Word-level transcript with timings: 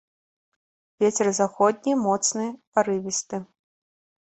Вецер 1.03 1.27
заходні 1.41 1.93
моцны 2.07 2.49
парывісты. 2.75 3.43